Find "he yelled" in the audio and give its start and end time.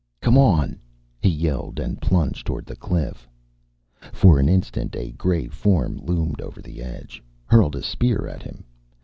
1.21-1.79